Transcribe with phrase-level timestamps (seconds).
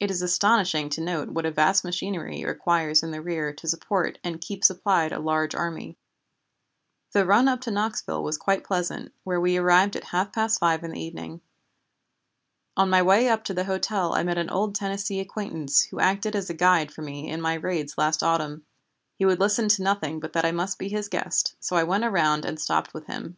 [0.00, 3.68] It is astonishing to note what a vast machinery it requires in the rear to
[3.68, 5.96] support and keep supplied a large army.
[7.12, 10.82] "The run up to Knoxville was quite pleasant, where we arrived at half past five
[10.82, 11.40] in the evening.
[12.76, 16.34] On my way up to the hotel I met an old Tennessee acquaintance who acted
[16.34, 18.66] as a guide for me in my raids last autumn.
[19.20, 22.02] He would listen to nothing but that I must be his guest, so I went
[22.02, 23.36] around and stopped with him.